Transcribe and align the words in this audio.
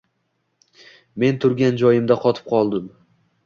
Men 1.25 1.39
turgan 1.45 1.79
joyimda 1.85 2.21
qotib 2.27 2.51
qoldim. 2.55 2.93